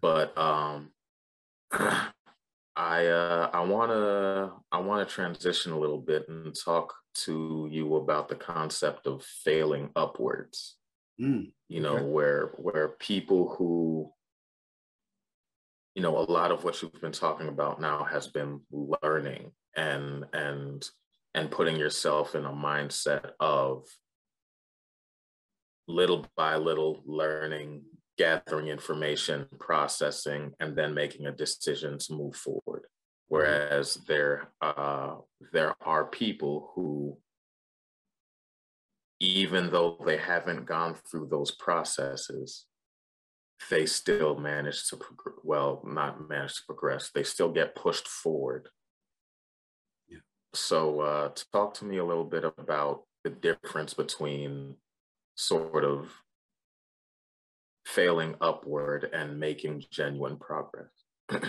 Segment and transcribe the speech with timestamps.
[0.00, 0.90] But um,
[2.76, 6.94] I uh, I want to I want to transition a little bit and talk
[7.26, 10.76] to you about the concept of failing upwards.
[11.20, 12.04] Mm, You know, okay.
[12.04, 14.10] where where people who
[15.94, 20.24] you know a lot of what you've been talking about now has been learning and
[20.32, 20.88] and
[21.34, 23.86] and putting yourself in a mindset of
[25.86, 27.82] little by little learning
[28.20, 32.82] gathering information processing and then making a decision to move forward.
[33.28, 35.14] Whereas there uh,
[35.54, 37.16] there are people who
[39.20, 42.66] even though they haven't gone through those processes
[43.70, 48.68] they still manage to progress well not manage to progress they still get pushed forward.
[50.10, 50.24] Yeah.
[50.52, 54.74] so uh, talk to me a little bit about the difference between
[55.36, 56.12] sort of
[57.94, 60.92] failing upward and making genuine progress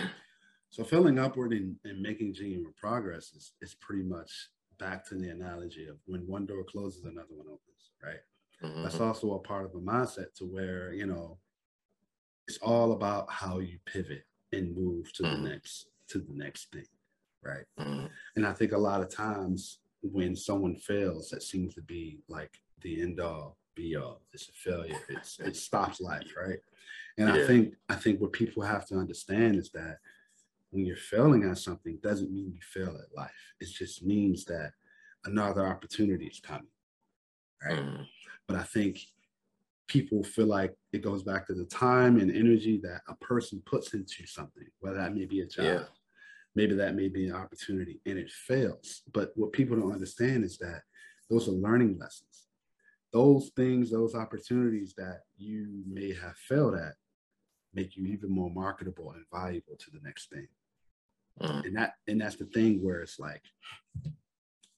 [0.70, 4.30] So failing upward and, and making genuine progress is, is pretty much
[4.78, 8.22] back to the analogy of when one door closes, another one opens, right?
[8.82, 9.00] That's Mhm.
[9.08, 11.38] also a part of a mindset to where, you know,
[12.48, 15.30] it's all about how you pivot and move to Mhm.
[15.30, 16.88] the next to the next thing,
[17.42, 17.66] right?
[17.78, 18.10] Mhm.
[18.36, 22.62] And I think a lot of times when someone fails, that seems to be like
[22.80, 24.22] the end all be all.
[24.32, 24.98] It's a failure.
[25.08, 26.58] It's it stops life, right?
[27.18, 29.98] And I think I think what people have to understand is that
[30.70, 33.30] when you're failing at something doesn't mean you fail at life.
[33.60, 34.72] It just means that
[35.24, 36.68] another opportunity is coming.
[37.64, 37.78] Right.
[37.78, 38.06] Mhm.
[38.46, 38.98] But I think
[39.86, 43.92] people feel like it goes back to the time and energy that a person puts
[43.94, 45.88] into something, whether that may be a job, Yeah.
[46.54, 49.02] maybe that may be an opportunity, and it fails.
[49.12, 50.84] But what people don't understand is that
[51.28, 52.48] those are learning lessons.
[53.12, 56.94] Those things, those opportunities that you may have failed at
[57.74, 60.48] make you even more marketable and valuable to the next thing.
[61.40, 61.66] Mhm.
[61.66, 63.42] And that and that's the thing where it's like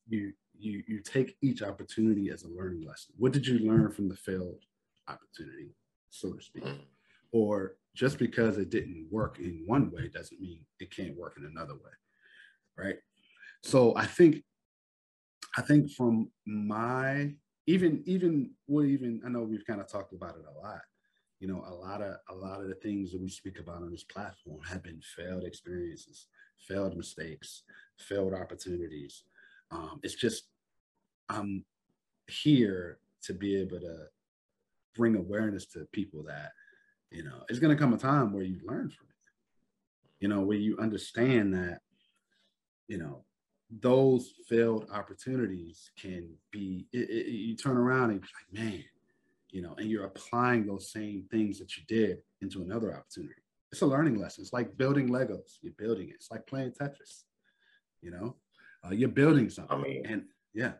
[0.07, 3.15] you you you take each opportunity as a learning lesson.
[3.19, 4.63] What did you learn from the failed
[5.09, 5.75] opportunity,
[6.11, 6.65] so to speak?
[6.65, 6.87] Mhm.
[7.33, 11.45] Or just because it didn't work in one way doesn't mean it can't work in
[11.45, 11.93] another way.
[12.77, 13.01] Right.
[13.63, 14.45] So I think
[15.57, 17.37] I think from my
[17.67, 20.81] even even we even I know we've kind of talked about it a lot.
[21.41, 23.91] You know, a lot of a lot of the things that we speak about on
[23.91, 26.29] this platform have been failed experiences,
[26.69, 27.63] failed mistakes,
[27.99, 29.25] failed opportunities.
[29.71, 30.45] Um, it's just
[31.29, 31.65] I'm
[32.29, 34.07] here to be able to
[34.95, 36.53] bring awareness to people that
[37.11, 39.15] you know it's going to come a time where you learn from it
[40.21, 41.81] you know where you understand that
[42.89, 43.25] you know
[43.81, 48.29] those failed opportunities can be it, it- you turn around and you're
[48.63, 48.85] like man
[49.51, 53.35] you know and you're applying those same things that you did into another opportunity
[53.73, 57.25] it's a learning lesson it's like building legos you're building it it's like playing tetris
[58.03, 58.37] you know
[58.87, 60.73] uh, you're building something I mean, and yeah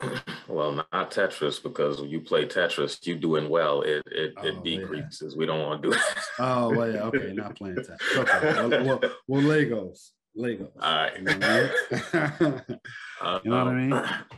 [0.48, 3.82] well, not Tetris because when you play Tetris, you're doing well.
[3.82, 4.60] It it, Oh, it yeah.
[4.78, 5.36] decreases.
[5.36, 6.24] We don't want to do that.
[6.40, 11.16] oh well yeah okay not playing tetris okay well, well, well legos legos All right.
[11.18, 12.78] you know what I mean?
[13.22, 13.92] Uh, You know what I mean?